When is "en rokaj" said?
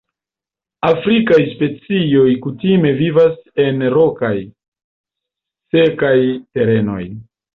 3.65-4.33